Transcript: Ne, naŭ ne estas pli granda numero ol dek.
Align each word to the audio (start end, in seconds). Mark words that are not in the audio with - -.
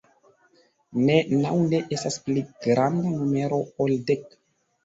Ne, 1.09 1.17
naŭ 1.43 1.51
ne 1.73 1.83
estas 1.97 2.17
pli 2.29 2.45
granda 2.67 3.15
numero 3.21 3.61
ol 3.87 3.95
dek. 4.11 4.27